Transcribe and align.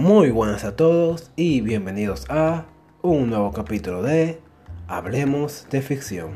Muy 0.00 0.30
buenas 0.30 0.64
a 0.64 0.76
todos 0.76 1.30
y 1.36 1.60
bienvenidos 1.60 2.24
a 2.30 2.64
un 3.02 3.28
nuevo 3.28 3.52
capítulo 3.52 4.02
de 4.02 4.40
Hablemos 4.88 5.66
de 5.70 5.82
Ficción. 5.82 6.30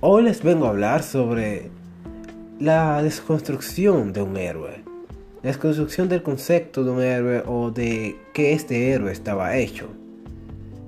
Hoy 0.00 0.22
les 0.22 0.42
vengo 0.42 0.64
a 0.64 0.70
hablar 0.70 1.02
sobre 1.02 1.70
la 2.58 3.02
desconstrucción 3.02 4.14
de 4.14 4.22
un 4.22 4.38
héroe. 4.38 4.82
La 5.42 5.50
desconstrucción 5.50 6.08
del 6.08 6.22
concepto 6.22 6.84
de 6.84 6.90
un 6.90 7.02
héroe 7.02 7.42
o 7.46 7.70
de 7.70 8.16
que 8.32 8.54
este 8.54 8.92
héroe 8.92 9.12
estaba 9.12 9.58
hecho. 9.58 9.90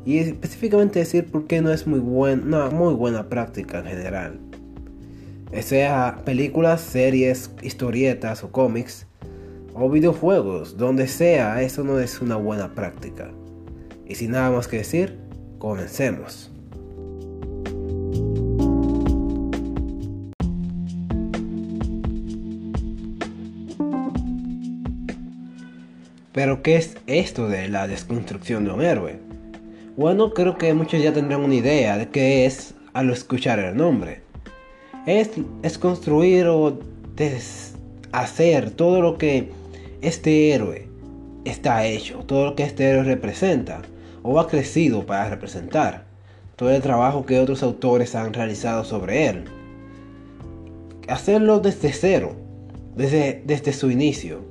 Y 0.04 0.18
específicamente 0.18 0.98
decir 0.98 1.30
por 1.30 1.46
qué 1.46 1.60
no 1.60 1.70
es 1.70 1.86
muy, 1.86 2.00
buena, 2.00 2.70
muy 2.70 2.95
buena 2.95 3.28
práctica 3.28 3.80
en 3.80 3.86
general. 3.86 4.41
Sea 5.60 6.22
películas, 6.24 6.80
series, 6.80 7.50
historietas 7.62 8.44
o 8.44 8.52
cómics 8.52 9.06
o 9.74 9.91
videojuegos, 9.91 10.77
donde 10.77 11.06
sea, 11.06 11.62
eso 11.62 11.84
no 11.84 11.98
es 11.98 12.20
una 12.20 12.36
buena 12.36 12.74
práctica. 12.74 13.30
Y 14.06 14.14
sin 14.14 14.32
nada 14.32 14.50
más 14.50 14.68
que 14.68 14.78
decir, 14.78 15.18
comencemos. 15.58 16.50
Pero 26.32 26.62
¿qué 26.62 26.77
es 26.77 26.96
esto 27.06 27.48
de 27.48 27.69
la 27.69 27.86
desconstrucción 27.86 28.64
de 28.64 28.70
un 28.70 28.82
héroe? 28.82 29.30
Bueno, 30.01 30.33
creo 30.33 30.56
que 30.56 30.73
muchos 30.73 31.03
ya 31.03 31.12
tendrán 31.12 31.43
una 31.43 31.56
idea 31.56 31.98
de 31.98 32.09
qué 32.09 32.47
es 32.47 32.73
al 32.95 33.11
escuchar 33.11 33.59
el 33.59 33.77
nombre. 33.77 34.23
Es, 35.05 35.29
construir 35.77 36.47
o 36.47 36.79
deshacer 37.17 38.71
todo 38.71 39.03
lo 39.03 39.19
que 39.19 39.51
este 40.01 40.55
héroe 40.55 40.89
está 41.45 41.84
hecho, 41.84 42.21
todo 42.21 42.47
lo 42.47 42.55
que 42.55 42.62
este 42.62 42.84
héroe 42.84 43.05
representa 43.05 43.83
o 44.23 44.41
ha 44.41 44.48
crecido 44.48 45.05
para 45.05 45.28
representar, 45.28 46.06
todo 46.56 46.71
el 46.71 46.81
trabajo 46.81 47.27
que 47.27 47.39
otros 47.39 47.62
autores 47.62 48.15
han 48.15 48.33
realizado 48.33 48.84
sobre 48.84 49.27
él. 49.27 49.45
Hacerlo 51.09 51.61
desde 51.61 51.93
cero, 51.93 52.37
desde, 52.97 53.43
desde 53.45 53.75
su 53.75 53.91
inicio 53.91 54.48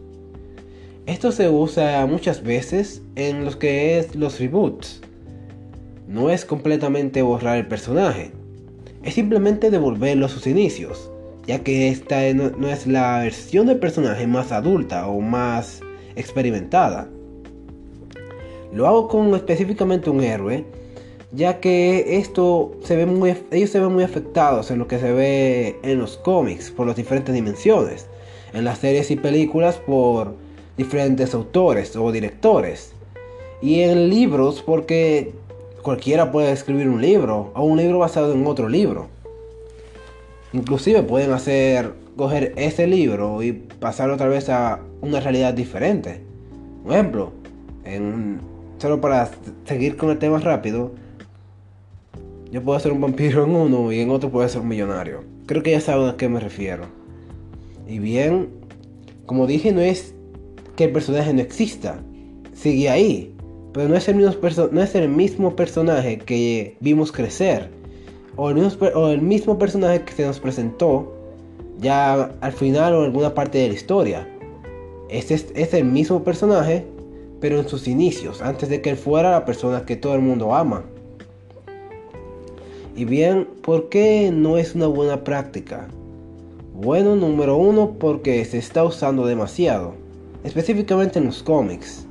esto 1.08 1.32
se 1.32 1.50
usa 1.50 2.06
muchas 2.06 2.44
veces 2.44 3.02
en 3.16 3.44
los 3.44 3.56
que 3.56 3.98
es 3.98 4.14
los 4.14 4.40
reboots. 4.40 5.02
No 6.10 6.32
es 6.32 6.44
completamente 6.44 7.22
borrar 7.22 7.58
el 7.60 7.68
personaje, 7.68 8.32
es 9.04 9.14
simplemente 9.14 9.70
devolverlo 9.70 10.26
a 10.26 10.30
sus 10.30 10.48
inicios, 10.48 11.12
ya 11.46 11.60
que 11.60 11.90
esta 11.90 12.34
no 12.34 12.68
es 12.68 12.88
la 12.88 13.20
versión 13.20 13.68
del 13.68 13.78
personaje 13.78 14.26
más 14.26 14.52
adulta 14.52 15.08
o 15.08 15.22
más 15.22 15.82
experimentada. 16.16 17.08
Lo 18.74 18.88
hago 18.88 19.08
con 19.08 19.36
específicamente 19.36 20.10
un 20.10 20.24
héroe, 20.24 20.66
ya 21.32 21.60
que 21.60 22.18
esto 22.18 22.72
se 22.84 22.96
ve 22.96 23.06
muy, 23.06 23.36
ellos 23.52 23.70
se 23.70 23.80
ven 23.80 23.94
muy 23.94 24.04
afectados 24.04 24.72
en 24.72 24.80
lo 24.80 24.88
que 24.88 24.98
se 24.98 25.14
ve 25.14 25.78
en 25.84 26.00
los 26.00 26.18
cómics 26.18 26.72
por 26.72 26.88
las 26.88 26.96
diferentes 26.96 27.36
dimensiones, 27.36 28.08
en 28.54 28.64
las 28.66 28.80
series 28.80 29.12
y 29.12 29.16
películas 29.16 29.76
por 29.76 30.34
diferentes 30.76 31.36
autores 31.36 31.96
o 31.96 32.12
directores. 32.12 32.94
Y 33.62 33.82
en 33.82 34.10
libros 34.10 34.64
porque 34.66 35.34
cualquiera 35.82 36.32
puede 36.32 36.52
escribir 36.52 36.90
un 36.90 37.02
libro 37.02 37.52
o 37.56 37.64
un 37.64 37.78
libro 37.78 38.00
basado 38.00 38.34
en 38.34 38.46
otro 38.46 38.70
libro. 38.70 39.08
Inclusive 40.54 41.04
pueden 41.04 41.32
hacer 41.32 41.94
coger 42.16 42.54
ese 42.58 42.88
libro 42.88 43.42
y 43.44 43.54
pasarlo 43.54 44.16
otra 44.16 44.28
vez 44.28 44.50
a 44.50 44.80
una 45.02 45.20
realidad 45.20 45.54
diferente. 45.54 46.22
Por 46.84 46.94
ejemplo, 46.94 47.32
solo 48.78 49.00
para 49.00 49.30
seguir 49.66 49.96
con 49.96 50.10
el 50.10 50.18
tema 50.18 50.40
rápido, 50.40 50.92
yo 52.52 52.64
puedo 52.64 52.80
ser 52.80 52.92
un 52.92 53.02
vampiro 53.02 53.44
en 53.44 53.52
uno 53.52 53.92
y 53.92 54.00
en 54.00 54.10
otro 54.10 54.30
puedo 54.32 54.48
ser 54.50 54.62
un 54.62 54.68
millonario. 54.68 55.24
Creo 55.46 55.62
que 55.62 55.72
ya 55.72 55.82
saben 55.82 56.10
a 56.10 56.18
qué 56.18 56.28
me 56.30 56.40
refiero. 56.40 56.86
Y 57.88 58.00
bien, 58.00 58.50
como 59.26 59.48
dije, 59.48 59.72
no 59.72 59.82
es 59.82 60.14
que 60.76 60.86
el 60.86 60.92
personaje 60.92 61.34
no 61.34 61.42
exista. 61.42 62.02
Sigue 62.54 62.90
ahí. 62.90 63.36
Pero 63.80 63.88
no 63.88 63.96
es 63.96 64.10
el 64.96 65.08
mismo, 65.08 65.56
personaje 65.56 66.18
que 66.18 66.76
vimos 66.82 67.14
crecer. 67.14 67.70
O 68.36 68.50
el, 68.50 68.56
mismo, 68.56 68.88
o 68.88 69.08
el 69.08 69.22
mismo 69.22 69.58
personaje 69.58 70.02
que 70.02 70.12
se 70.12 70.26
nos 70.26 70.38
presentó 70.38 71.14
ya 71.80 72.30
al 72.42 72.52
final 72.52 72.94
o 72.94 73.00
en 73.00 73.06
alguna 73.06 73.34
parte 73.34 73.58
de 73.58 73.70
la 73.70 73.74
historia. 73.74 74.28
Este 75.08 75.34
es, 75.34 75.48
es 75.56 75.74
el 75.74 75.86
mismo 75.86 76.26
personaje, 76.26 76.86
pero 77.40 77.58
en 77.58 77.70
sus 77.70 77.88
inicios, 77.88 78.42
antes 78.42 78.68
de 78.68 78.82
que 78.82 78.90
él 78.90 78.98
fuera 78.98 79.32
la 79.32 79.46
persona 79.46 79.86
que 79.86 79.96
todo 79.96 80.14
el 80.14 80.22
mundo 80.22 80.54
ama. 80.54 80.84
Y 82.98 83.06
bien, 83.06 83.48
¿por 83.62 83.88
qué 83.88 84.30
no 84.30 84.58
es 84.58 84.76
una 84.76 84.88
buena 84.88 85.24
práctica? 85.24 85.88
Bueno, 86.74 87.16
número 87.16 87.56
uno, 87.56 87.96
porque 87.98 88.44
se 88.44 88.58
está 88.58 88.84
usando 88.84 89.26
demasiado 89.26 89.94
específicamente 90.44 91.18
en 91.20 91.28
los 91.28 91.42
cómics. 91.42 92.09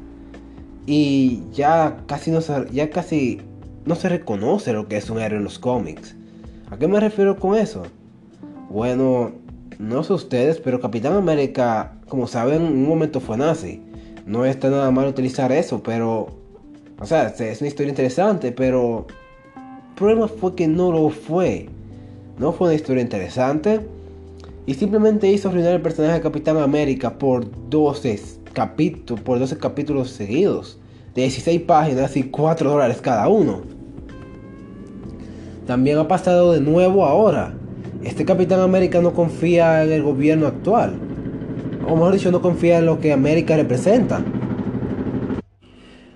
Y 0.90 1.42
ya 1.52 1.98
casi 2.06 2.30
no 2.30 2.40
se, 2.40 2.64
ya 2.72 2.88
casi 2.88 3.42
no 3.84 3.94
se 3.94 4.08
reconoce 4.08 4.72
lo 4.72 4.88
que 4.88 4.96
es 4.96 5.10
un 5.10 5.18
héroe 5.18 5.36
en 5.36 5.44
los 5.44 5.58
cómics. 5.58 6.16
¿A 6.70 6.78
qué 6.78 6.88
me 6.88 6.98
refiero 6.98 7.36
con 7.36 7.56
eso? 7.56 7.82
Bueno, 8.70 9.32
no 9.78 10.02
sé 10.02 10.14
ustedes, 10.14 10.58
pero 10.60 10.80
Capitán 10.80 11.12
América, 11.12 11.92
como 12.08 12.26
saben, 12.26 12.64
en 12.64 12.72
un 12.72 12.88
momento 12.88 13.20
fue 13.20 13.36
nazi. 13.36 13.82
No 14.24 14.46
está 14.46 14.70
nada 14.70 14.90
mal 14.90 15.06
utilizar 15.08 15.52
eso, 15.52 15.82
pero... 15.82 16.28
O 16.98 17.04
sea, 17.04 17.26
es 17.26 17.60
una 17.60 17.68
historia 17.68 17.90
interesante, 17.90 18.50
pero... 18.50 19.06
El 19.90 19.94
problema 19.94 20.26
fue 20.26 20.54
que 20.54 20.68
no 20.68 20.90
lo 20.90 21.10
fue. 21.10 21.68
No 22.38 22.50
fue 22.50 22.68
una 22.68 22.76
historia 22.76 23.02
interesante 23.02 23.80
y 24.64 24.72
simplemente 24.72 25.30
hizo 25.30 25.50
arruinar 25.50 25.74
el 25.74 25.82
personaje 25.82 26.14
de 26.14 26.20
Capitán 26.22 26.56
América 26.56 27.18
por 27.18 27.46
12 27.68 28.38
capítulos, 28.52 29.20
por 29.20 29.38
12 29.38 29.56
capítulos 29.58 30.10
seguidos, 30.10 30.77
de 31.14 31.22
16 31.22 31.62
páginas 31.62 32.16
y 32.16 32.24
4 32.24 32.70
dólares 32.70 33.00
cada 33.00 33.28
uno. 33.28 33.62
También 35.66 35.98
ha 35.98 36.08
pasado 36.08 36.52
de 36.52 36.60
nuevo 36.60 37.04
ahora. 37.04 37.54
Este 38.02 38.24
Capitán 38.24 38.60
América 38.60 39.00
no 39.00 39.12
confía 39.12 39.84
en 39.84 39.92
el 39.92 40.02
gobierno 40.02 40.46
actual. 40.46 40.94
O 41.86 41.94
mejor 41.94 42.12
dicho, 42.12 42.30
no 42.30 42.40
confía 42.40 42.78
en 42.78 42.86
lo 42.86 43.00
que 43.00 43.12
América 43.12 43.56
representa. 43.56 44.22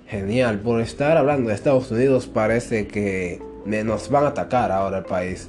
Genial, 0.06 0.60
por 0.60 0.80
estar 0.80 1.16
hablando 1.16 1.48
de 1.48 1.54
Estados 1.54 1.90
Unidos 1.90 2.26
parece 2.26 2.86
que 2.86 3.42
nos 3.64 4.10
van 4.10 4.24
a 4.24 4.28
atacar 4.28 4.70
ahora 4.70 4.98
el 4.98 5.04
país. 5.04 5.48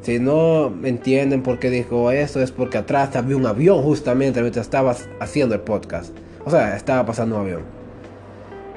Si 0.00 0.20
no 0.20 0.72
entienden 0.84 1.42
por 1.42 1.58
qué 1.58 1.70
dijo 1.70 2.10
eso, 2.12 2.40
es 2.40 2.52
porque 2.52 2.78
atrás 2.78 3.14
había 3.16 3.36
un 3.36 3.46
avión 3.46 3.82
justamente 3.82 4.40
mientras 4.40 4.66
estaba 4.66 4.94
haciendo 5.20 5.54
el 5.54 5.60
podcast. 5.60 6.16
O 6.44 6.50
sea, 6.50 6.76
estaba 6.76 7.04
pasando 7.04 7.36
un 7.36 7.42
avión. 7.42 7.77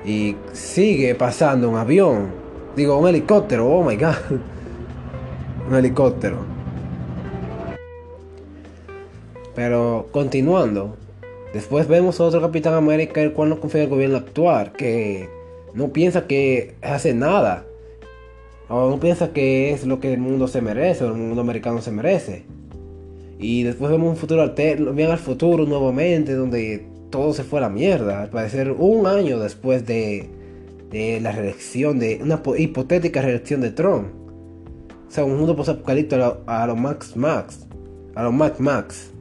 Y 0.06 0.35
sigue 0.53 1.16
pasando 1.16 1.69
un 1.69 1.78
avión. 1.78 2.31
Digo, 2.75 2.97
un 2.97 3.07
helicóptero, 3.07 3.67
oh 3.67 3.84
my 3.84 3.95
god. 3.95 4.16
un 5.69 5.75
helicóptero. 5.75 6.38
Pero 9.53 10.07
continuando, 10.11 10.97
después 11.53 11.88
vemos 11.88 12.19
a 12.19 12.23
otro 12.23 12.41
Capitán 12.41 12.73
América, 12.73 13.22
el 13.22 13.34
cual 13.34 13.49
no 13.49 13.59
confía 13.59 13.81
en 13.81 13.87
el 13.87 13.93
gobierno 13.93 14.17
actual, 14.17 14.72
que 14.72 15.29
no 15.73 15.90
piensa 15.90 16.26
que 16.28 16.76
hace 16.81 17.14
nada 17.14 17.66
o 18.72 18.90
no 18.90 18.99
piensa 18.99 19.34
que 19.34 19.72
es 19.72 19.85
lo 19.85 19.99
que 19.99 20.14
el 20.14 20.20
mundo 20.20 20.47
se 20.47 20.61
merece, 20.61 21.03
o 21.03 21.08
el 21.08 21.16
mundo 21.16 21.41
americano 21.41 21.81
se 21.81 21.91
merece. 21.91 22.43
Y 23.37 23.64
después 23.64 23.91
vemos 23.91 24.09
un 24.09 24.16
futuro 24.16 24.41
alterno, 24.41 24.91
al 24.91 25.17
futuro 25.17 25.66
nuevamente, 25.66 26.34
donde 26.34 26.85
todo 27.11 27.34
se 27.34 27.43
fue 27.43 27.59
a 27.59 27.63
la 27.63 27.69
mierda. 27.69 28.23
Al 28.23 28.29
parecer 28.29 28.72
un 28.72 29.05
año 29.05 29.40
después 29.40 29.85
de, 29.85 30.29
de 30.90 31.19
la 31.22 31.31
reelección, 31.31 31.99
de 31.99 32.19
una 32.23 32.41
hipotética 32.58 33.22
reelección 33.22 33.61
de 33.61 33.72
Trump. 33.72 34.08
O 35.08 35.11
sea, 35.11 35.25
un 35.25 35.37
mundo 35.37 35.55
posapocalíptico 35.55 36.41
a, 36.47 36.63
a 36.63 36.67
los 36.67 36.78
Max 36.78 37.16
Max. 37.16 37.67
A 38.16 38.23
los 38.23 38.34
Max 38.34 38.59
Max. 38.59 39.11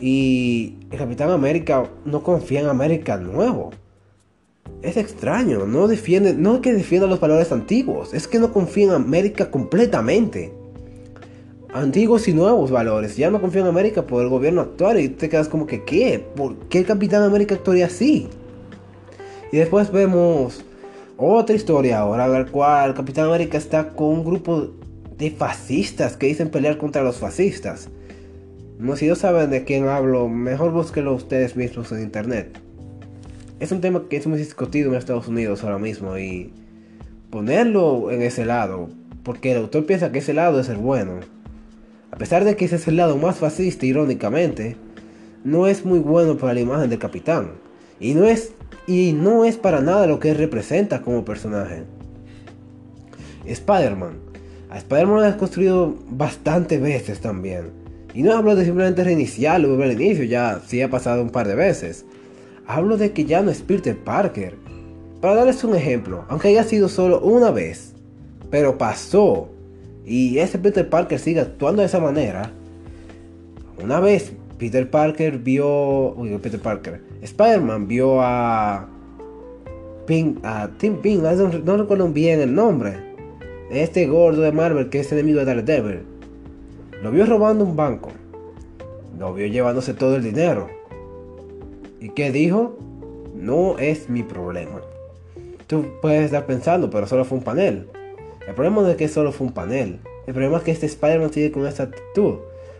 Y 0.00 0.74
el 0.90 0.98
Capitán 0.98 1.30
América 1.30 1.88
no 2.04 2.22
confía 2.22 2.60
en 2.60 2.66
América 2.66 3.16
nuevo. 3.16 3.70
Es 4.82 4.96
extraño, 4.96 5.66
no 5.66 5.88
defiende, 5.88 6.34
no 6.34 6.56
es 6.56 6.60
que 6.60 6.72
defienda 6.72 7.06
los 7.06 7.20
valores 7.20 7.50
antiguos, 7.52 8.12
es 8.12 8.28
que 8.28 8.38
no 8.38 8.52
confía 8.52 8.86
en 8.86 8.92
América 8.92 9.50
completamente. 9.50 10.52
Antiguos 11.76 12.26
y 12.26 12.32
nuevos 12.32 12.70
valores, 12.70 13.18
ya 13.18 13.30
no 13.30 13.38
confía 13.38 13.60
en 13.60 13.66
América 13.66 14.06
por 14.06 14.22
el 14.22 14.30
gobierno 14.30 14.62
actual 14.62 14.98
y 14.98 15.10
te 15.10 15.28
quedas 15.28 15.46
como 15.46 15.66
que 15.66 15.84
¿qué? 15.84 16.24
¿Por 16.34 16.56
qué 16.70 16.78
el 16.78 16.86
Capitán 16.86 17.22
América 17.22 17.54
actuaría 17.54 17.84
así? 17.84 18.28
Y 19.52 19.58
después 19.58 19.92
vemos 19.92 20.64
Otra 21.18 21.54
historia 21.54 21.98
ahora, 21.98 22.28
la 22.28 22.46
cual 22.46 22.94
Capitán 22.94 23.26
América 23.26 23.58
está 23.58 23.90
con 23.90 24.06
un 24.06 24.24
grupo 24.24 24.70
de 25.18 25.30
fascistas 25.30 26.16
que 26.16 26.28
dicen 26.28 26.48
pelear 26.48 26.78
contra 26.78 27.02
los 27.02 27.18
fascistas. 27.18 27.90
No, 28.78 28.96
si 28.96 29.06
no 29.06 29.14
saben 29.14 29.50
de 29.50 29.64
quién 29.64 29.86
hablo, 29.86 30.30
mejor 30.30 30.72
búsquenlo 30.72 31.12
ustedes 31.12 31.56
mismos 31.56 31.92
en 31.92 32.00
internet. 32.00 32.58
Es 33.60 33.70
un 33.70 33.82
tema 33.82 34.04
que 34.08 34.16
es 34.16 34.26
muy 34.26 34.38
discutido 34.38 34.92
en 34.92 34.96
Estados 34.96 35.28
Unidos 35.28 35.62
ahora 35.62 35.76
mismo 35.76 36.16
y 36.16 36.54
ponerlo 37.28 38.10
en 38.10 38.22
ese 38.22 38.46
lado, 38.46 38.88
porque 39.22 39.52
el 39.52 39.58
autor 39.58 39.84
piensa 39.84 40.10
que 40.10 40.20
ese 40.20 40.32
lado 40.32 40.58
es 40.58 40.70
el 40.70 40.78
bueno. 40.78 41.35
A 42.10 42.16
pesar 42.16 42.44
de 42.44 42.56
que 42.56 42.66
ese 42.66 42.76
es 42.76 42.88
el 42.88 42.96
lado 42.96 43.16
más 43.16 43.36
fascista, 43.36 43.86
irónicamente, 43.86 44.76
no 45.44 45.66
es 45.66 45.84
muy 45.84 45.98
bueno 45.98 46.36
para 46.36 46.54
la 46.54 46.60
imagen 46.60 46.90
del 46.90 46.98
capitán. 46.98 47.52
Y 48.00 48.14
no 48.14 48.24
es, 48.24 48.52
y 48.86 49.12
no 49.12 49.44
es 49.44 49.56
para 49.56 49.80
nada 49.80 50.06
lo 50.06 50.18
que 50.18 50.34
representa 50.34 51.02
como 51.02 51.24
personaje. 51.24 51.84
Spider-Man. 53.44 54.18
A 54.70 54.78
Spider-Man 54.78 55.16
lo 55.16 55.22
has 55.22 55.36
construido 55.36 55.96
bastantes 56.08 56.80
veces 56.80 57.20
también. 57.20 57.70
Y 58.14 58.22
no 58.22 58.32
hablo 58.34 58.56
de 58.56 58.64
simplemente 58.64 59.04
reiniciarlo, 59.04 59.68
volver 59.68 59.90
al 59.90 60.00
inicio, 60.00 60.24
ya 60.24 60.60
sí 60.66 60.80
ha 60.82 60.90
pasado 60.90 61.22
un 61.22 61.30
par 61.30 61.46
de 61.46 61.54
veces. 61.54 62.06
Hablo 62.66 62.96
de 62.96 63.12
que 63.12 63.24
ya 63.24 63.42
no 63.42 63.50
es 63.50 63.62
Peter 63.62 63.96
Parker. 63.96 64.54
Para 65.20 65.34
darles 65.34 65.62
un 65.64 65.74
ejemplo, 65.74 66.24
aunque 66.28 66.48
haya 66.48 66.64
sido 66.64 66.88
solo 66.88 67.20
una 67.20 67.50
vez, 67.50 67.94
pero 68.50 68.78
pasó, 68.78 69.50
y 70.06 70.38
ese 70.38 70.58
Peter 70.58 70.88
Parker 70.88 71.18
sigue 71.18 71.40
actuando 71.40 71.82
de 71.82 71.86
esa 71.86 71.98
manera, 71.98 72.52
una 73.82 74.00
vez 74.00 74.32
Peter 74.58 74.88
Parker 74.88 75.38
vio, 75.38 76.14
uy, 76.14 76.38
Peter 76.40 76.60
Parker, 76.60 77.02
Spider-Man 77.22 77.88
vio 77.88 78.22
a 78.22 78.88
Pink, 80.06 80.38
a 80.44 80.70
Tim 80.78 80.98
Pink, 81.02 81.22
no, 81.22 81.76
recuerdo 81.76 82.08
bien 82.08 82.40
el 82.40 82.54
nombre, 82.54 82.94
este 83.70 84.06
gordo 84.06 84.42
de 84.42 84.52
Marvel 84.52 84.88
que 84.88 85.00
es 85.00 85.10
enemigo 85.10 85.40
de 85.40 85.44
Daredevil. 85.44 86.16
Lo 87.02 87.10
vio 87.10 87.26
robando 87.26 87.64
un 87.64 87.76
banco. 87.76 88.10
Lo 89.18 89.34
vio 89.34 89.46
llevándose 89.46 89.92
todo 89.92 90.16
el 90.16 90.22
dinero. 90.22 90.68
¿Y 92.00 92.10
qué 92.10 92.30
dijo? 92.30 92.78
No 93.34 93.78
es 93.78 94.08
mi 94.08 94.22
problema. 94.22 94.80
Tú 95.66 95.86
puedes 96.00 96.24
estar 96.24 96.46
pensando, 96.46 96.88
pero 96.90 97.06
solo 97.06 97.24
fue 97.24 97.38
un 97.38 97.44
panel. 97.44 97.88
El 98.46 98.54
problema 98.54 98.82
no 98.82 98.88
es 98.88 98.96
que 98.96 99.08
solo 99.08 99.32
fue 99.32 99.46
un 99.46 99.52
panel. 99.52 100.00
El 100.26 100.34
problema 100.34 100.58
es 100.58 100.62
que 100.62 100.70
este 100.70 100.86
Spider-Man 100.86 101.30
tiene 101.30 101.50
con 101.50 101.66
esta 101.66 101.84
actitud. 101.84 102.36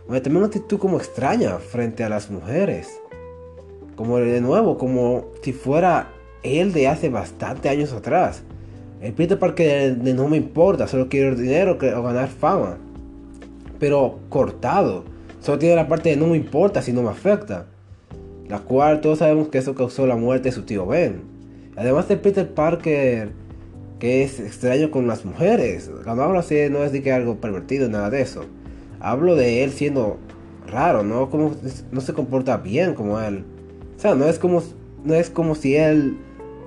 también 0.06 0.36
una 0.36 0.46
actitud 0.46 0.78
como 0.78 0.98
extraña 0.98 1.58
frente 1.58 2.04
a 2.04 2.08
las 2.08 2.30
mujeres. 2.30 3.00
Como 3.96 4.18
de 4.18 4.40
nuevo, 4.40 4.78
como 4.78 5.26
si 5.42 5.52
fuera 5.52 6.12
él 6.42 6.72
de 6.72 6.88
hace 6.88 7.08
bastante 7.08 7.68
años 7.68 7.92
atrás. 7.92 8.42
El 9.00 9.12
Peter 9.12 9.38
Parker 9.38 9.96
de, 9.96 10.14
no 10.14 10.28
me 10.28 10.36
importa, 10.36 10.86
solo 10.86 11.08
quiero 11.08 11.34
dinero 11.34 11.72
o 11.72 12.02
ganar 12.02 12.28
fama 12.28 12.78
pero 13.78 14.18
cortado. 14.28 15.04
Solo 15.40 15.58
tiene 15.58 15.76
la 15.76 15.88
parte 15.88 16.10
de 16.10 16.16
no 16.16 16.26
me 16.26 16.36
importa 16.36 16.82
si 16.82 16.92
no 16.92 17.02
me 17.02 17.10
afecta. 17.10 17.66
La 18.48 18.60
cual 18.60 19.00
todos 19.00 19.18
sabemos 19.18 19.48
que 19.48 19.58
eso 19.58 19.74
causó 19.74 20.06
la 20.06 20.16
muerte 20.16 20.48
de 20.48 20.54
su 20.54 20.62
tío 20.62 20.86
Ben. 20.86 21.22
Además 21.76 22.08
de 22.08 22.16
Peter 22.16 22.48
Parker, 22.48 23.30
que 23.98 24.22
es 24.22 24.40
extraño 24.40 24.90
con 24.90 25.06
las 25.06 25.24
mujeres. 25.24 25.90
Cuando 26.04 26.22
hablo 26.22 26.38
así 26.38 26.56
no 26.70 26.84
es 26.84 26.92
de 26.92 27.02
que 27.02 27.12
algo 27.12 27.36
pervertido, 27.36 27.88
nada 27.88 28.10
de 28.10 28.20
eso. 28.20 28.44
Hablo 29.00 29.36
de 29.36 29.64
él 29.64 29.70
siendo 29.72 30.18
raro, 30.66 31.02
¿no? 31.02 31.30
Como, 31.30 31.54
no 31.92 32.00
se 32.00 32.12
comporta 32.12 32.56
bien 32.58 32.94
como 32.94 33.20
él. 33.20 33.44
O 33.96 34.00
sea, 34.00 34.14
no 34.14 34.26
es 34.26 34.38
como, 34.38 34.62
no 35.04 35.14
es 35.14 35.30
como 35.30 35.54
si 35.54 35.76
él 35.76 36.18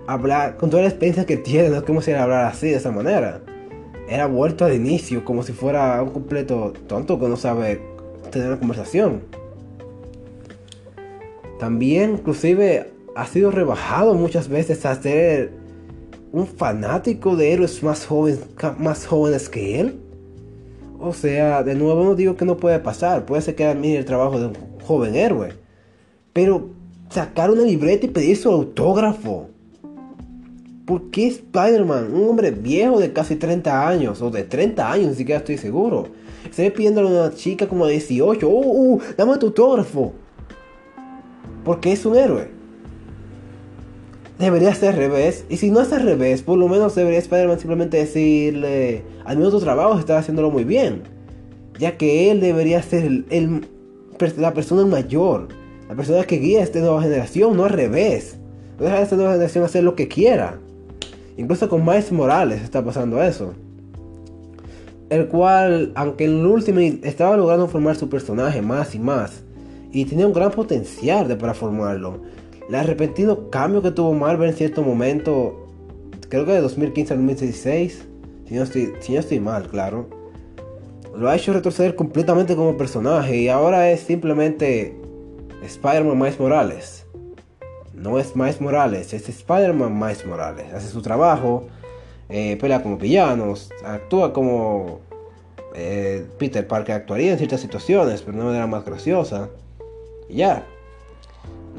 habla, 0.08 0.58
con 0.58 0.70
toda 0.70 0.84
la 0.84 0.90
experiencia 0.90 1.26
que 1.26 1.38
tiene, 1.38 1.70
no 1.70 1.78
es 1.78 1.84
como 1.84 2.02
si 2.02 2.12
él 2.12 2.18
hablara 2.18 2.48
así, 2.48 2.70
de 2.70 2.76
esa 2.76 2.92
manera 2.92 3.42
era 4.10 4.26
vuelto 4.26 4.66
al 4.66 4.74
inicio, 4.74 5.24
como 5.24 5.44
si 5.44 5.54
fuera 5.54 6.02
un 6.02 6.10
completo 6.10 6.74
tonto 6.88 7.20
que 7.20 7.28
no 7.28 7.38
sabe 7.38 7.80
tener 8.32 8.48
una 8.48 8.58
conversación. 8.58 9.22
También, 11.60 12.14
inclusive, 12.14 12.92
ha 13.16 13.26
sido 13.28 13.52
rebajado 13.52 14.16
muchas 14.16 14.50
veces 14.50 14.86
a 14.86 15.00
ser 15.00 15.52
un 16.32 16.48
fanático 16.48 17.36
de 17.36 17.54
héroes 17.54 17.82
más 17.84 18.06
jóvenes, 18.06 18.40
más 18.78 19.06
jóvenes 19.06 19.50
que 19.50 19.80
él. 19.80 20.00
O 21.00 21.14
sea, 21.14 21.64
de 21.64 21.76
nuevo 21.76 22.04
no 22.04 22.16
digo 22.16 22.36
que 22.36 22.46
no 22.46 22.58
puede 22.58 22.80
pasar, 22.80 23.26
puede 23.26 23.42
ser 23.42 23.56
que 23.56 23.66
admire 23.66 23.98
el 24.00 24.06
trabajo 24.06 24.40
de 24.40 24.48
un 24.48 24.54
joven 24.84 25.16
héroe. 25.16 25.54
Pero 26.34 26.70
sacar 27.10 27.50
una 27.50 27.64
libreta 27.64 28.06
y 28.06 28.10
pedir 28.10 28.38
su 28.38 28.50
autógrafo 28.50 29.50
¿Por 30.90 31.12
qué 31.12 31.28
Spider-Man, 31.28 32.12
un 32.12 32.30
hombre 32.30 32.50
viejo 32.50 33.00
de 33.00 33.14
casi 33.14 33.36
30 33.36 33.88
años, 33.88 34.24
o 34.24 34.32
de 34.32 34.42
30 34.42 34.92
años, 34.92 35.10
ni 35.10 35.14
siquiera 35.14 35.38
estoy 35.38 35.60
seguro, 35.60 36.08
se 36.50 36.68
ve 36.68 36.88
a 36.88 37.02
una 37.06 37.32
chica 37.36 37.68
como 37.68 37.86
de 37.86 37.92
18, 37.92 38.50
¡uh, 38.50 38.94
uh! 38.96 39.02
Dame 39.16 39.38
tu 39.38 39.46
autógrafo. 39.46 40.14
Porque 41.64 41.92
es 41.92 42.04
un 42.08 42.16
héroe. 42.16 42.50
Debería 44.40 44.74
ser 44.74 44.92
al 44.92 44.96
revés. 44.96 45.44
Y 45.50 45.58
si 45.58 45.70
no 45.70 45.82
es 45.82 45.92
al 45.92 46.04
revés, 46.04 46.42
por 46.42 46.58
lo 46.58 46.70
menos 46.70 46.96
debería 46.96 47.20
Spider-Man 47.20 47.60
simplemente 47.60 47.98
decirle, 47.98 49.04
al 49.26 49.36
menos 49.36 49.52
tu 49.52 49.60
trabajo 49.60 50.00
está 50.00 50.18
haciéndolo 50.18 50.50
muy 50.50 50.64
bien. 50.64 51.04
Ya 51.78 51.98
que 51.98 52.32
él 52.32 52.40
debería 52.40 52.82
ser 52.82 53.04
el, 53.04 53.68
la 54.38 54.54
persona 54.54 54.86
mayor, 54.86 55.50
la 55.90 55.96
persona 55.96 56.24
que 56.24 56.38
guía 56.38 56.62
a 56.62 56.64
esta 56.64 56.80
nueva 56.80 57.02
generación, 57.02 57.58
no 57.58 57.66
al 57.66 57.72
revés. 57.72 58.38
No 58.78 58.86
dejar 58.86 59.00
a 59.02 59.04
esta 59.04 59.18
nueva 59.18 59.34
generación 59.34 59.66
hacer 59.66 59.84
lo 59.84 59.96
que 59.96 60.08
quiera. 60.08 60.58
Incluso 61.36 61.68
con 61.68 61.86
Miles 61.86 62.10
Morales 62.14 62.62
está 62.62 62.84
pasando 62.84 63.22
eso. 63.22 63.54
El 65.10 65.28
cual, 65.28 65.92
aunque 65.96 66.26
en 66.26 66.40
el 66.40 66.46
último 66.46 66.80
estaba 66.80 67.36
logrando 67.36 67.68
formar 67.68 67.98
su 67.98 68.08
personaje 68.08 68.62
más 68.62 68.96
y 68.96 69.00
más, 69.00 69.44
y 69.92 70.06
tenía 70.06 70.28
un 70.28 70.34
gran 70.34 70.52
potencial 70.52 71.28
de 71.28 71.36
para 71.36 71.54
formarlo, 71.54 72.22
el 72.70 72.88
repentino 72.88 73.50
cambio 73.50 73.82
que 73.82 73.92
tuvo 73.92 74.14
Marvel 74.14 74.50
en 74.50 74.56
cierto 74.56 74.84
momento, 74.84 75.68
creo 76.30 76.46
que 76.46 76.52
de 76.52 76.62
2015 76.62 77.14
a 77.14 77.18
2016, 77.18 78.08
si 78.48 78.54
no 78.54 78.64
estoy, 78.64 78.94
si 79.00 79.14
no 79.14 79.20
estoy 79.20 79.40
mal, 79.40 79.68
claro, 79.68 80.08
lo 81.16 81.30
ha 81.30 81.36
hecho 81.36 81.54
retroceder 81.54 81.96
completamente 81.96 82.56
como 82.56 82.78
personaje 82.78 83.38
y 83.38 83.50
ahora 83.50 83.92
es 83.92 84.02
simplemente 84.02 84.96
Spider-Man 85.64 86.18
Miles 86.18 86.40
Morales 86.40 87.06
no 88.00 88.18
es 88.18 88.36
Miles 88.36 88.62
Morales, 88.62 89.14
es 89.14 89.28
Spider-Man 89.28 89.98
Miles 89.98 90.26
Morales. 90.26 90.74
Hace 90.74 90.88
su 90.88 91.02
trabajo, 91.02 91.68
eh, 92.30 92.58
pelea 92.60 92.82
como 92.82 92.98
villanos, 92.98 93.70
actúa 93.84 94.34
como 94.34 95.02
eh, 95.76 96.26
Peter 96.38 96.66
Parker 96.66 96.96
actuaría 96.96 97.34
en 97.34 97.38
ciertas 97.38 97.62
situaciones, 97.62 98.22
pero 98.22 98.34
de 98.34 98.40
una 98.40 98.46
manera 98.48 98.68
más 98.68 98.86
graciosa. 98.86 99.50
Y 100.30 100.38
ya. 100.38 100.66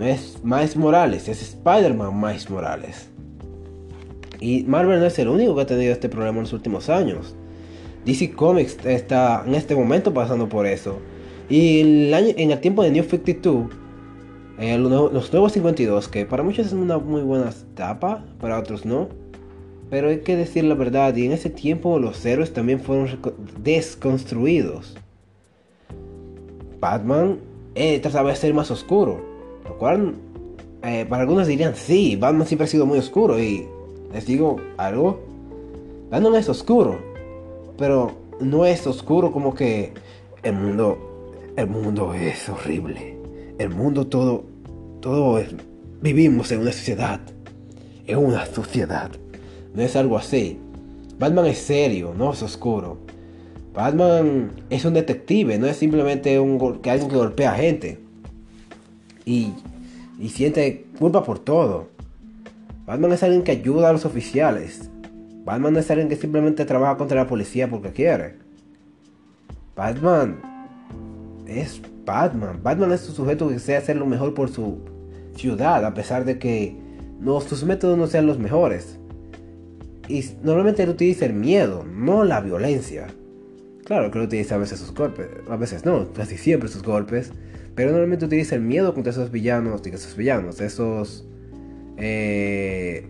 Es 0.01 0.39
Miles 0.43 0.77
Morales, 0.77 1.29
es 1.29 1.43
Spider-Man 1.43 2.19
Miles 2.19 2.49
Morales. 2.49 3.11
Y 4.41 4.65
Marvel 4.65 4.99
no 4.99 5.07
es 5.07 5.19
el 5.19 5.29
único 5.29 5.55
que 5.55 5.63
ha 5.63 5.67
tenido 5.67 5.93
este 5.93 6.09
problema 6.09 6.39
en 6.39 6.45
los 6.45 6.53
últimos 6.55 6.89
años. 6.89 7.35
DC 8.07 8.33
Comics 8.33 8.79
está 8.87 9.45
en 9.47 9.55
este 9.55 9.75
momento 9.75 10.15
pasando 10.15 10.49
por 10.49 10.67
eso. 10.67 10.99
Y 11.51 11.81
el 11.81 12.15
año, 12.15 12.33
en 12.37 12.51
el 12.51 12.61
tiempo 12.61 12.83
de 12.83 12.91
New 12.91 13.05
52, 13.05 13.67
eh, 14.59 14.79
los 14.79 15.33
nuevos 15.33 15.53
52, 15.53 16.09
que 16.09 16.25
para 16.25 16.43
muchos 16.43 16.69
es 16.69 16.73
una 16.73 16.99
muy 16.99 17.23
buena 17.23 17.51
etapa, 17.51 18.25
para 18.41 18.59
otros 18.59 18.87
no. 18.87 19.09
Pero 19.91 20.09
hay 20.09 20.21
que 20.21 20.37
decir 20.37 20.65
la 20.65 20.75
verdad, 20.75 21.15
y 21.17 21.27
en 21.27 21.33
ese 21.33 21.51
tiempo 21.51 21.99
los 21.99 22.25
héroes 22.25 22.53
también 22.53 22.81
fueron 22.81 23.19
desconstruidos. 23.63 24.97
Batman 26.81 27.41
eh, 27.75 27.99
trataba 28.01 28.31
de 28.31 28.37
ser 28.37 28.55
más 28.55 28.71
oscuro, 28.71 29.30
lo 29.65 29.79
cual 29.79 30.15
eh, 30.83 31.07
para 31.09 31.23
algunos 31.23 31.47
dirían, 31.47 31.75
sí, 31.75 32.17
Batman 32.17 32.47
siempre 32.47 32.65
ha 32.65 32.69
sido 32.69 32.87
muy 32.87 32.99
oscuro, 32.99 33.39
y 33.39 33.67
les 34.13 34.27
digo 34.27 34.57
algo, 34.77 35.21
Batman 36.11 36.35
es 36.37 36.49
oscuro, 36.49 36.99
pero 37.77 38.13
no 38.41 38.65
es 38.65 38.87
oscuro 38.87 39.33
como 39.33 39.55
que 39.55 39.93
el 40.43 40.55
mundo, 40.55 41.43
el 41.57 41.67
mundo 41.67 42.15
es 42.15 42.49
horrible, 42.49 43.17
el 43.59 43.71
mundo 43.71 44.07
todo 44.07 44.45
todo 45.01 45.43
vivimos 46.01 46.53
en 46.53 46.61
una 46.61 46.73
sociedad. 46.73 47.21
En 48.07 48.19
una 48.19 48.47
sociedad. 48.47 49.11
No 49.75 49.83
es 49.83 49.97
algo 49.97 50.19
así. 50.19 50.59
Batman 51.19 51.47
es 51.47 51.59
serio, 51.59 52.15
no 52.17 52.33
es 52.33 52.43
oscuro. 52.43 52.99
Batman 53.75 54.53
es 54.69 54.85
un 54.85 54.95
detective, 54.95 55.59
no 55.59 55.67
es 55.67 55.77
simplemente 55.77 56.39
un, 56.41 56.81
que 56.81 56.91
alguien 56.91 57.11
que 57.11 57.17
golpea 57.17 57.53
a 57.53 57.57
gente. 57.57 58.01
Y, 59.25 59.53
siente 60.29 60.87
culpa 60.99 61.25
por 61.25 61.39
todo. 61.39 61.89
Batman 62.87 63.13
es 63.13 63.23
alguien 63.23 63.43
que 63.43 63.53
ayuda 63.53 63.91
a 63.91 63.93
los 63.93 64.05
oficiales. 64.05 64.91
Batman 65.45 65.77
es 65.77 65.91
alguien 65.91 66.09
que 66.09 66.17
simplemente 66.17 66.65
trabaja 66.65 66.97
contra 66.97 67.23
la 67.23 67.27
policía 67.27 67.69
porque 67.69 67.93
quiere. 67.93 68.37
Batman 69.77 70.41
es 71.47 71.81
Batman. 72.05 72.61
Batman 72.63 72.93
es 72.93 73.09
un 73.09 73.15
sujeto 73.15 73.49
que 73.49 73.55
desea 73.55 73.79
hacer 73.79 73.97
lo 73.97 74.07
mejor 74.07 74.35
por 74.35 74.51
su 74.51 74.79
ciudad, 75.37 75.85
a 75.85 75.95
pesar 75.95 76.25
de 76.25 76.39
que 76.39 76.77
sus 77.47 77.65
métodos 77.65 77.99
no 77.99 78.07
sean 78.07 78.27
los 78.27 78.39
mejores. 78.39 78.97
y 80.09 80.25
normalmente 80.43 80.83
él 80.83 80.91
utiliza 80.91 81.25
el 81.25 81.35
miedo, 81.35 81.85
no 81.85 82.25
la 82.25 82.41
violencia. 82.41 83.07
Claro 83.85 84.11
que 84.11 84.19
él 84.19 84.25
utiliza 84.25 84.57
a 84.57 84.59
veces 84.59 84.81
sus 84.81 84.93
golpes, 84.93 85.29
a 85.49 85.57
veces 85.57 85.85
no, 85.85 86.13
casi 86.13 86.37
siempre 86.37 86.69
sus 86.69 86.83
golpes, 86.83 87.33
pero 87.81 87.93
normalmente 87.93 88.27
utiliza 88.27 88.57
el 88.57 88.61
miedo 88.61 88.93
contra 88.93 89.11
esos 89.11 89.31
villanos, 89.31 89.87
esos 89.87 90.15
villanos, 90.15 90.61
esos 90.61 91.25
eh, 91.97 93.07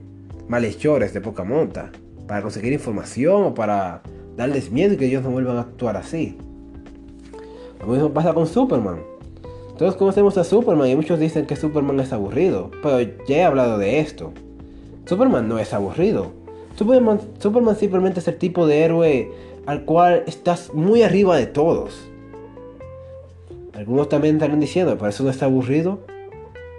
malhechores 0.46 1.12
de 1.12 1.20
poca 1.20 1.42
monta, 1.42 1.90
para 2.28 2.40
conseguir 2.40 2.72
información 2.72 3.42
o 3.42 3.52
para 3.52 4.00
darles 4.36 4.70
miedo 4.70 4.94
y 4.94 4.96
que 4.96 5.06
ellos 5.06 5.24
no 5.24 5.30
vuelvan 5.32 5.56
a 5.56 5.62
actuar 5.62 5.96
así. 5.96 6.38
Lo 7.80 7.88
mismo 7.88 8.12
pasa 8.12 8.32
con 8.32 8.46
Superman. 8.46 9.00
Todos 9.76 9.96
conocemos 9.96 10.38
a 10.38 10.44
Superman 10.44 10.88
y 10.88 10.94
muchos 10.94 11.18
dicen 11.18 11.46
que 11.46 11.56
Superman 11.56 11.98
es 11.98 12.12
aburrido, 12.12 12.70
pero 12.80 13.00
ya 13.26 13.36
he 13.38 13.42
hablado 13.42 13.76
de 13.76 13.98
esto. 13.98 14.32
Superman 15.04 15.48
no 15.48 15.58
es 15.58 15.74
aburrido. 15.74 16.30
Superman, 16.76 17.18
Superman 17.40 17.74
simplemente 17.74 18.20
es 18.20 18.28
el 18.28 18.38
tipo 18.38 18.68
de 18.68 18.84
héroe 18.84 19.32
al 19.66 19.84
cual 19.84 20.22
estás 20.28 20.72
muy 20.72 21.02
arriba 21.02 21.36
de 21.36 21.48
todos. 21.48 22.09
Algunos 23.72 24.08
también 24.08 24.36
estarán 24.36 24.60
diciendo, 24.60 24.96
pero 24.96 25.08
eso 25.08 25.24
no 25.24 25.30
está 25.30 25.46
aburrido. 25.46 26.00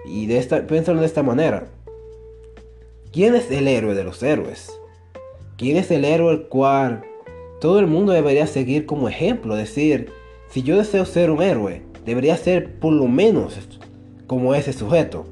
Y 0.06 0.26
de 0.26 0.38
esta, 0.38 0.68
piénsalo 0.68 1.00
de 1.00 1.06
esta 1.06 1.24
manera. 1.24 1.68
¿Quién 3.12 3.36
es 3.36 3.50
el 3.52 3.68
héroe 3.68 3.94
de 3.94 4.04
los 4.04 4.22
héroes? 4.24 4.72
¿Quién 5.58 5.78
es 5.78 5.92
el 5.92 6.06
héroe 6.06 6.32
al 6.32 6.48
cual 6.48 7.04
todo 7.60 7.80
el 7.80 7.88
mundo 7.88 8.14
debería 8.14 8.48
seguir 8.48 8.86
como 8.86 9.10
ejemplo? 9.10 9.56
Decir, 9.56 10.10
si 10.50 10.64
yo 10.64 10.78
deseo 10.78 11.06
ser 11.06 11.30
un 11.30 11.42
héroe, 11.42 11.82
debería 12.06 12.36
ser 12.38 12.80
por 12.80 12.94
lo 12.94 13.08
menos 13.08 13.60
como 14.28 14.56
ese 14.56 14.74
sujeto, 14.74 15.26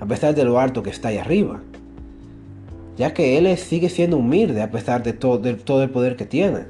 a 0.00 0.06
pesar 0.06 0.34
de 0.34 0.44
lo 0.44 0.58
alto 0.58 0.82
que 0.82 0.90
está 0.90 1.08
ahí 1.08 1.18
arriba. 1.18 1.62
Ya 2.96 3.14
que 3.14 3.38
él 3.38 3.56
sigue 3.56 3.88
siendo 3.88 4.16
humilde 4.16 4.60
a 4.60 4.70
pesar 4.70 5.02
de 5.02 5.12
todo, 5.12 5.38
de 5.38 5.54
todo 5.54 5.82
el 5.82 5.90
poder 5.90 6.16
que 6.16 6.26
tiene. 6.26 6.60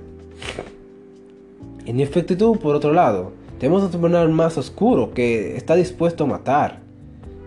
En 1.86 2.00
efectitud, 2.00 2.58
por 2.58 2.74
otro 2.74 2.92
lado, 2.92 3.32
tenemos 3.58 3.82
a 3.82 3.90
Superman 3.90 4.32
más 4.32 4.56
oscuro 4.56 5.12
que 5.12 5.56
está 5.56 5.74
dispuesto 5.74 6.24
a 6.24 6.28
matar, 6.28 6.80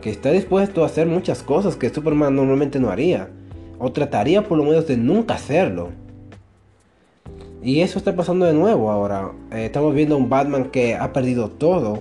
que 0.02 0.10
está 0.10 0.32
dispuesto 0.32 0.84
a 0.84 0.88
hacer 0.88 1.08
muchas 1.08 1.42
cosas 1.42 1.76
que 1.76 1.90
Superman 1.90 2.36
normalmente 2.36 2.80
no 2.80 2.90
haría, 2.90 3.30
o 3.80 3.92
trataría 3.92 4.48
por 4.48 4.58
lo 4.58 4.66
menos 4.66 4.88
de 4.88 4.98
nunca 4.98 5.36
hacerlo. 5.36 5.90
Y 7.64 7.82
eso 7.82 8.00
está 8.00 8.16
pasando 8.16 8.46
de 8.46 8.54
nuevo 8.54 8.92
ahora. 8.92 9.32
Eh, 9.52 9.66
estamos 9.66 9.94
viendo 9.94 10.16
a 10.16 10.18
un 10.18 10.30
Batman 10.30 10.66
que 10.72 10.96
ha 10.96 11.14
perdido 11.14 11.50
todo. 11.50 12.00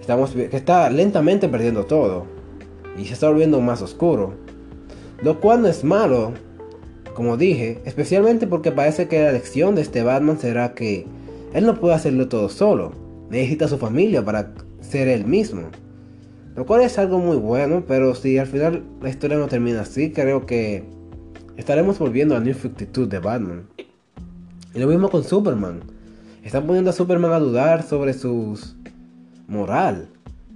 Estamos, 0.00 0.32
que 0.32 0.56
está 0.56 0.90
lentamente 0.90 1.48
perdiendo 1.48 1.86
todo. 1.86 2.26
Y 2.98 3.06
se 3.06 3.14
está 3.14 3.28
volviendo 3.28 3.60
más 3.60 3.80
oscuro. 3.80 4.34
Lo 5.22 5.40
cual 5.40 5.62
no 5.62 5.68
es 5.68 5.84
malo, 5.84 6.32
como 7.14 7.38
dije, 7.38 7.80
especialmente 7.86 8.46
porque 8.46 8.72
parece 8.72 9.08
que 9.08 9.22
la 9.22 9.32
lección 9.32 9.74
de 9.74 9.82
este 9.82 10.02
Batman 10.02 10.38
será 10.38 10.74
que 10.74 11.06
él 11.54 11.66
no 11.66 11.78
puede 11.78 11.94
hacerlo 11.94 12.28
todo 12.28 12.48
solo. 12.48 12.92
Necesita 13.30 13.66
a 13.66 13.68
su 13.68 13.78
familia 13.78 14.24
para 14.24 14.52
ser 14.80 15.08
él 15.08 15.24
mismo. 15.24 15.62
Lo 16.54 16.66
cual 16.66 16.82
es 16.82 16.98
algo 16.98 17.18
muy 17.18 17.36
bueno, 17.36 17.84
pero 17.86 18.14
si 18.14 18.38
al 18.38 18.46
final 18.46 18.82
la 19.00 19.08
historia 19.08 19.38
no 19.38 19.48
termina 19.48 19.80
así, 19.80 20.10
creo 20.10 20.44
que 20.44 20.84
estaremos 21.56 21.98
volviendo 21.98 22.36
a 22.36 22.40
New 22.40 22.54
52 22.54 23.08
de 23.08 23.18
Batman. 23.18 23.66
Y 24.74 24.78
lo 24.78 24.86
mismo 24.86 25.08
con 25.08 25.24
Superman. 25.24 25.80
Están 26.42 26.66
poniendo 26.66 26.90
a 26.90 26.94
Superman 26.94 27.32
a 27.32 27.38
dudar 27.38 27.82
sobre 27.82 28.12
su 28.12 28.58
moral. 29.46 30.08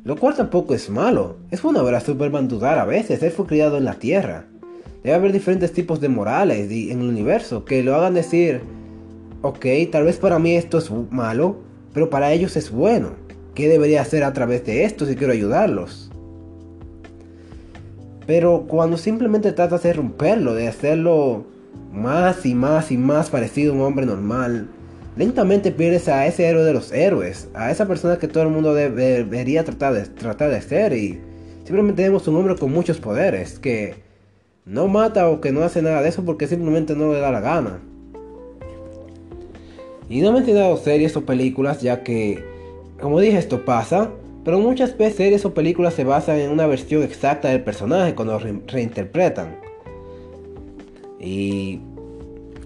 Lo 0.04 0.16
cual 0.16 0.34
tampoco 0.34 0.74
es 0.74 0.90
malo. 0.90 1.36
Es 1.50 1.62
bueno 1.62 1.82
ver 1.84 1.94
a 1.94 2.00
Superman 2.00 2.48
dudar 2.48 2.78
a 2.78 2.84
veces. 2.84 3.22
Él 3.22 3.30
fue 3.30 3.46
criado 3.46 3.76
en 3.76 3.84
la 3.84 3.94
Tierra. 3.94 4.44
Debe 5.02 5.14
haber 5.16 5.32
diferentes 5.32 5.72
tipos 5.72 6.00
de 6.00 6.08
morales 6.08 6.70
en 6.70 7.00
el 7.00 7.08
universo 7.08 7.64
que 7.64 7.82
lo 7.82 7.94
hagan 7.94 8.14
decir, 8.14 8.60
ok, 9.46 9.66
tal 9.90 10.04
vez 10.04 10.18
para 10.18 10.38
mí 10.38 10.54
esto 10.54 10.78
es 10.78 10.90
malo, 11.10 11.56
pero 11.94 12.10
para 12.10 12.32
ellos 12.32 12.56
es 12.56 12.70
bueno. 12.70 13.10
¿Qué 13.54 13.68
debería 13.68 14.02
hacer 14.02 14.22
a 14.22 14.32
través 14.32 14.64
de 14.66 14.84
esto 14.84 15.06
si 15.06 15.16
quiero 15.16 15.32
ayudarlos? 15.32 16.10
Pero 18.26 18.66
cuando 18.66 18.98
simplemente 18.98 19.52
tratas 19.52 19.84
de 19.84 19.92
romperlo, 19.92 20.54
de 20.54 20.68
hacerlo 20.68 21.46
más 21.92 22.44
y 22.44 22.54
más 22.54 22.90
y 22.90 22.98
más 22.98 23.30
parecido 23.30 23.72
a 23.72 23.76
un 23.76 23.82
hombre 23.82 24.04
normal, 24.04 24.68
lentamente 25.16 25.70
pierdes 25.70 26.08
a 26.08 26.26
ese 26.26 26.46
héroe 26.46 26.64
de 26.64 26.74
los 26.74 26.92
héroes, 26.92 27.48
a 27.54 27.70
esa 27.70 27.86
persona 27.86 28.18
que 28.18 28.28
todo 28.28 28.42
el 28.42 28.50
mundo 28.50 28.74
debería 28.74 29.64
tratar 29.64 29.94
de, 29.94 30.02
tratar 30.02 30.50
de 30.50 30.60
ser 30.60 30.92
y 30.92 31.20
simplemente 31.64 32.02
tenemos 32.02 32.28
un 32.28 32.36
hombre 32.36 32.56
con 32.56 32.72
muchos 32.72 32.98
poderes 32.98 33.58
que 33.58 33.94
no 34.66 34.88
mata 34.88 35.28
o 35.30 35.40
que 35.40 35.52
no 35.52 35.62
hace 35.62 35.80
nada 35.80 36.02
de 36.02 36.08
eso 36.08 36.24
porque 36.24 36.48
simplemente 36.48 36.94
no 36.94 37.12
le 37.12 37.20
da 37.20 37.30
la 37.30 37.40
gana. 37.40 37.80
Y 40.08 40.20
no 40.20 40.28
he 40.28 40.32
mencionado 40.32 40.76
series 40.76 41.16
o 41.16 41.24
películas 41.24 41.82
ya 41.82 42.02
que, 42.02 42.44
como 43.00 43.20
dije, 43.20 43.38
esto 43.38 43.64
pasa, 43.64 44.10
pero 44.44 44.60
muchas 44.60 44.96
veces 44.96 45.16
series 45.16 45.44
o 45.44 45.54
películas 45.54 45.94
se 45.94 46.04
basan 46.04 46.38
en 46.38 46.50
una 46.50 46.66
versión 46.66 47.02
exacta 47.02 47.48
del 47.48 47.64
personaje 47.64 48.14
cuando 48.14 48.38
reinterpretan. 48.38 49.58
Y 51.18 51.80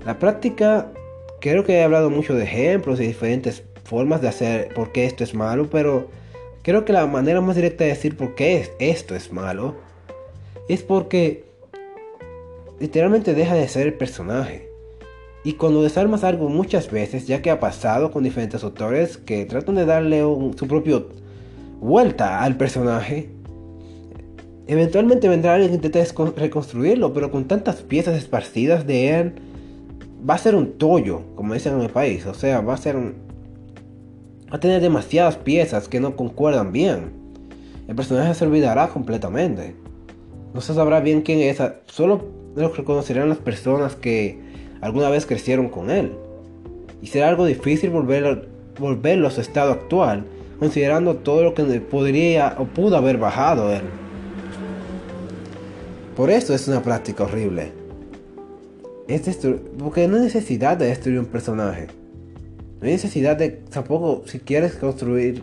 la 0.04 0.18
práctica, 0.18 0.92
creo 1.40 1.64
que 1.64 1.74
he 1.74 1.82
hablado 1.82 2.10
mucho 2.10 2.34
de 2.34 2.44
ejemplos 2.44 3.00
y 3.00 3.06
diferentes 3.06 3.62
formas 3.84 4.20
de 4.20 4.28
hacer 4.28 4.74
por 4.74 4.92
qué 4.92 5.06
esto 5.06 5.24
es 5.24 5.34
malo, 5.34 5.68
pero 5.70 6.08
creo 6.62 6.84
que 6.84 6.92
la 6.92 7.06
manera 7.06 7.40
más 7.40 7.56
directa 7.56 7.84
de 7.84 7.90
decir 7.90 8.16
por 8.16 8.34
qué 8.34 8.70
esto 8.78 9.14
es 9.14 9.32
malo 9.32 9.74
es 10.68 10.82
porque 10.82 11.44
literalmente 12.78 13.34
deja 13.34 13.54
de 13.54 13.68
ser 13.68 13.86
el 13.86 13.94
personaje. 13.94 14.69
Y 15.44 15.54
cuando 15.54 15.82
desarmas 15.82 16.24
algo 16.24 16.48
muchas 16.48 16.90
veces, 16.90 17.26
ya 17.26 17.40
que 17.42 17.50
ha 17.50 17.60
pasado 17.60 18.10
con 18.10 18.22
diferentes 18.22 18.62
autores 18.62 19.16
que 19.16 19.44
tratan 19.46 19.74
de 19.76 19.86
darle 19.86 20.20
su 20.20 20.66
propio 20.68 21.08
vuelta 21.80 22.42
al 22.42 22.56
personaje, 22.56 23.30
Eventualmente 24.70 25.28
vendrá 25.28 25.54
alguien 25.54 25.80
que 25.80 25.88
intente 25.88 26.06
reconstruirlo, 26.36 27.12
pero 27.12 27.32
con 27.32 27.48
tantas 27.48 27.82
piezas 27.82 28.16
esparcidas 28.16 28.86
de 28.86 29.18
él, 29.18 29.32
va 30.28 30.34
a 30.34 30.38
ser 30.38 30.54
un 30.54 30.78
tollo, 30.78 31.22
como 31.34 31.54
dicen 31.54 31.74
en 31.74 31.80
el 31.80 31.90
país. 31.90 32.24
O 32.26 32.34
sea, 32.34 32.60
va 32.60 32.74
a 32.74 32.76
ser 32.76 32.94
un... 32.94 33.16
Va 34.48 34.58
a 34.58 34.60
tener 34.60 34.80
demasiadas 34.80 35.36
piezas 35.36 35.88
que 35.88 35.98
no 35.98 36.14
concuerdan 36.14 36.70
bien. 36.70 37.10
El 37.88 37.96
personaje 37.96 38.32
se 38.32 38.44
olvidará 38.44 38.86
completamente. 38.90 39.74
No 40.54 40.60
se 40.60 40.72
sabrá 40.72 41.00
bien 41.00 41.22
quién 41.22 41.40
es. 41.40 41.60
Solo 41.86 42.26
lo 42.54 42.68
reconocerán 42.68 43.28
las 43.28 43.38
personas 43.38 43.96
que 43.96 44.38
alguna 44.80 45.08
vez 45.08 45.26
crecieron 45.26 45.68
con 45.68 45.90
él. 45.90 46.12
Y 47.02 47.06
será 47.06 47.28
algo 47.28 47.46
difícil 47.46 47.90
volver, 47.90 48.48
volverlo 48.78 49.28
a 49.28 49.30
su 49.30 49.40
estado 49.40 49.72
actual, 49.72 50.24
considerando 50.58 51.16
todo 51.16 51.42
lo 51.42 51.54
que 51.54 51.64
podría 51.80 52.56
o 52.58 52.64
pudo 52.66 52.96
haber 52.96 53.18
bajado 53.18 53.72
él. 53.72 53.82
Por 56.16 56.30
eso 56.30 56.54
es 56.54 56.68
una 56.68 56.82
práctica 56.82 57.24
horrible. 57.24 57.72
Es 59.08 59.38
porque 59.78 60.06
no 60.06 60.16
hay 60.16 60.22
necesidad 60.22 60.76
de 60.76 60.86
destruir 60.86 61.18
un 61.18 61.26
personaje. 61.26 61.88
No 62.80 62.86
hay 62.86 62.92
necesidad 62.92 63.36
de 63.36 63.48
tampoco, 63.50 64.22
si 64.26 64.38
quieres 64.38 64.74
construir, 64.74 65.42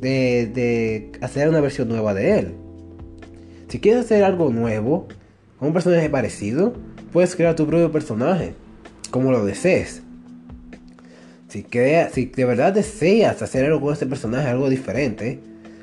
de, 0.00 0.46
de 0.46 1.12
hacer 1.20 1.48
una 1.48 1.60
versión 1.60 1.88
nueva 1.88 2.14
de 2.14 2.38
él. 2.38 2.54
Si 3.68 3.80
quieres 3.80 4.04
hacer 4.04 4.22
algo 4.22 4.50
nuevo, 4.50 5.08
un 5.60 5.72
personaje 5.72 6.08
parecido, 6.10 6.74
puedes 7.14 7.34
crear 7.34 7.56
tu 7.56 7.66
propio 7.66 7.90
personaje, 7.90 8.52
como 9.10 9.30
lo 9.32 9.46
desees. 9.46 10.02
Si, 11.48 11.62
crea, 11.62 12.10
si 12.10 12.26
de 12.26 12.44
verdad 12.44 12.74
deseas 12.74 13.40
hacer 13.40 13.64
algo 13.64 13.80
con 13.80 13.94
este 13.94 14.04
personaje, 14.04 14.48
algo 14.48 14.68
diferente, 14.68 15.38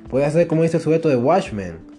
puedes 0.09 0.27
hacer 0.27 0.45
como 0.45 0.61
dice 0.61 0.77
el 0.77 0.83
sujeto 0.83 1.09
de 1.09 1.15
Watchmen 1.15 1.91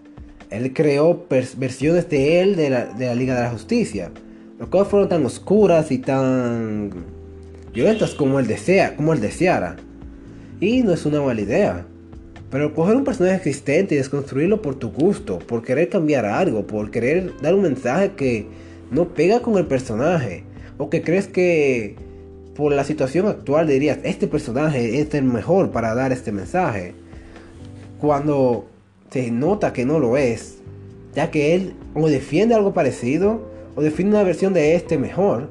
él 0.52 0.74
creó 0.74 1.26
versiones 1.56 2.10
de 2.10 2.40
él 2.40 2.56
de 2.56 2.68
la, 2.68 3.14
Liga 3.14 3.34
de 3.34 3.42
la 3.42 3.50
Justicia, 3.50 4.10
Los 4.58 4.68
cuales 4.68 4.88
fueron 4.88 5.08
tan 5.08 5.24
oscuras 5.24 5.90
y 5.90 5.98
tan 5.98 6.90
violentas 7.72 8.14
como 8.14 8.38
él 8.38 8.46
desea, 8.46 8.94
como 8.94 9.14
él 9.14 9.20
deseara. 9.20 9.76
Y 10.60 10.82
no 10.82 10.92
es 10.92 11.06
una 11.06 11.22
mala 11.22 11.40
idea. 11.40 11.86
Pero 12.50 12.74
coger 12.74 12.96
un 12.96 13.04
personaje 13.04 13.36
existente 13.36 13.94
y 13.94 13.98
desconstruirlo 13.98 14.60
por 14.60 14.74
tu 14.74 14.90
gusto, 14.90 15.38
por 15.38 15.62
querer 15.62 15.88
cambiar 15.88 16.26
algo, 16.26 16.66
por 16.66 16.90
querer 16.90 17.32
dar 17.40 17.54
un 17.54 17.62
mensaje 17.62 18.10
que 18.10 18.46
no 18.92 19.08
pega 19.08 19.40
con 19.40 19.56
el 19.56 19.66
personaje, 19.66 20.44
o 20.78 20.90
que 20.90 21.02
crees 21.02 21.26
que 21.26 21.96
por 22.54 22.72
la 22.72 22.84
situación 22.84 23.26
actual 23.26 23.66
dirías, 23.66 23.98
este 24.04 24.26
personaje 24.26 25.00
es 25.00 25.12
el 25.14 25.24
mejor 25.24 25.70
para 25.70 25.94
dar 25.94 26.12
este 26.12 26.32
mensaje. 26.32 26.94
Cuando 27.98 28.66
se 29.10 29.30
nota 29.30 29.72
que 29.72 29.86
no 29.86 29.98
lo 29.98 30.16
es, 30.16 30.58
ya 31.14 31.30
que 31.30 31.54
él 31.54 31.74
o 31.94 32.08
defiende 32.08 32.54
algo 32.54 32.74
parecido 32.74 33.50
o 33.74 33.82
defiende 33.82 34.16
una 34.16 34.24
versión 34.24 34.52
de 34.52 34.74
este 34.74 34.98
mejor, 34.98 35.48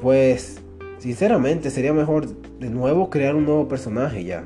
pues 0.00 0.60
sinceramente 0.98 1.70
sería 1.70 1.92
mejor 1.92 2.28
de 2.60 2.70
nuevo 2.70 3.10
crear 3.10 3.34
un 3.34 3.44
nuevo 3.44 3.66
personaje 3.66 4.24
ya. 4.24 4.44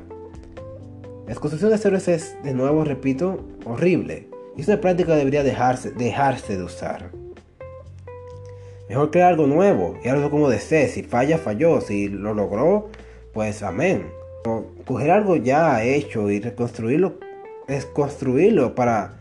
La 1.27 1.35
construcción 1.35 1.71
de 1.71 1.77
héroes 1.77 2.07
es, 2.07 2.35
de 2.43 2.53
nuevo 2.53 2.83
repito, 2.83 3.39
horrible. 3.65 4.32
Y 4.55 4.61
es 4.61 4.67
una 4.67 4.79
práctica 4.79 5.15
debería 5.15 5.43
dejarse, 5.43 5.91
dejarse 5.91 6.57
de 6.57 6.63
usar. 6.63 7.11
Mejor 8.89 9.11
crear 9.11 9.29
algo 9.29 9.47
nuevo 9.47 9.97
y 10.03 10.09
algo 10.09 10.29
como 10.29 10.49
desee. 10.49 10.87
Si 10.87 11.03
falla, 11.03 11.37
falló. 11.37 11.81
Si 11.81 12.09
lo 12.09 12.33
logró, 12.33 12.89
pues 13.33 13.63
amén. 13.63 14.11
coger 14.85 15.11
algo 15.11 15.35
ya 15.35 15.83
hecho 15.83 16.29
y 16.29 16.39
reconstruirlo 16.39 17.17
es 17.67 17.85
construirlo 17.85 18.75
para 18.75 19.15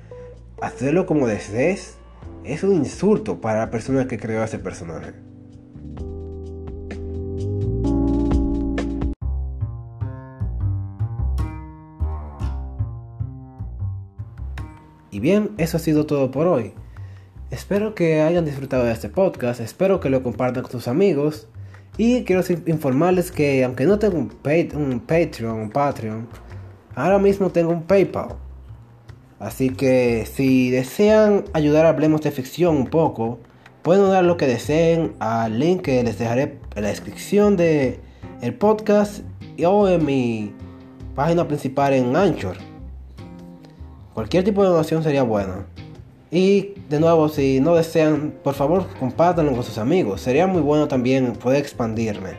hacerlo 0.60 1.06
como 1.06 1.26
desees. 1.26 1.96
Es 2.44 2.64
un 2.64 2.74
insulto 2.74 3.40
para 3.40 3.60
la 3.60 3.70
persona 3.70 4.06
que 4.06 4.18
creó 4.18 4.42
ese 4.42 4.58
personaje. 4.58 5.12
Bien, 15.22 15.52
eso 15.56 15.78
ha 15.78 15.80
sido 15.80 16.04
todo 16.04 16.30
por 16.30 16.46
hoy. 16.46 16.74
Espero 17.50 17.94
que 17.94 18.20
hayan 18.20 18.44
disfrutado 18.44 18.84
de 18.84 18.92
este 18.92 19.08
podcast, 19.08 19.60
espero 19.60 20.00
que 20.00 20.10
lo 20.10 20.22
compartan 20.22 20.62
con 20.62 20.72
sus 20.72 20.88
amigos. 20.88 21.48
Y 21.96 22.24
quiero 22.24 22.42
informarles 22.66 23.30
que 23.30 23.64
aunque 23.64 23.86
no 23.86 23.98
tengo 23.98 24.18
un, 24.18 24.32
un 24.74 25.00
Patreon, 25.00 25.60
un 25.60 25.70
Patreon, 25.70 26.28
ahora 26.94 27.18
mismo 27.18 27.50
tengo 27.50 27.70
un 27.70 27.84
PayPal. 27.84 28.36
Así 29.38 29.70
que 29.70 30.26
si 30.26 30.70
desean 30.70 31.44
ayudar 31.52 31.86
a 31.86 31.90
Hablemos 31.90 32.22
de 32.22 32.30
Ficción 32.30 32.76
un 32.76 32.86
poco, 32.86 33.38
pueden 33.82 34.10
dar 34.10 34.24
lo 34.24 34.36
que 34.36 34.46
deseen 34.46 35.14
al 35.20 35.58
link 35.58 35.82
que 35.82 36.02
les 36.02 36.18
dejaré 36.18 36.58
en 36.74 36.82
la 36.82 36.88
descripción 36.88 37.56
del 37.56 37.98
el 38.40 38.54
podcast 38.54 39.20
o 39.64 39.88
en 39.88 40.04
mi 40.04 40.52
página 41.14 41.46
principal 41.46 41.92
en 41.92 42.16
Anchor. 42.16 42.71
Cualquier 44.14 44.44
tipo 44.44 44.62
de 44.62 44.68
donación 44.68 45.02
sería 45.02 45.22
buena. 45.22 45.66
Y 46.30 46.74
de 46.88 47.00
nuevo, 47.00 47.28
si 47.28 47.60
no 47.60 47.74
desean, 47.74 48.34
por 48.42 48.54
favor, 48.54 48.86
compártanlo 48.98 49.52
con 49.52 49.62
sus 49.62 49.78
amigos. 49.78 50.20
Sería 50.20 50.46
muy 50.46 50.62
bueno 50.62 50.88
también 50.88 51.34
poder 51.34 51.60
expandirme. 51.60 52.30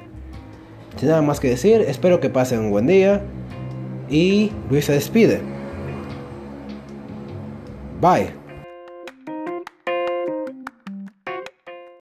Sin 0.98 1.10
nada 1.10 1.22
más 1.22 1.40
que 1.40 1.50
decir, 1.50 1.82
espero 1.82 2.20
que 2.20 2.30
pasen 2.30 2.60
un 2.60 2.72
buen 2.72 2.88
día. 2.88 3.22
Y 4.10 4.52
Luis 4.70 4.86
se 4.86 4.94
despide. 4.94 5.42
Bye. 8.02 8.43